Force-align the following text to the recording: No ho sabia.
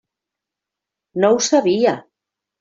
No 1.25 1.31
ho 1.37 1.43
sabia. 1.51 1.95